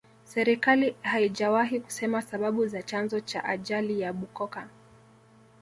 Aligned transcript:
serikali 0.23 0.95
haijawahi 1.01 1.79
kusema 1.79 2.21
sababu 2.21 2.67
za 2.67 2.83
chanzo 2.83 3.19
cha 3.19 3.43
ajali 3.45 3.99
ya 3.99 4.13
bukoka 4.13 4.67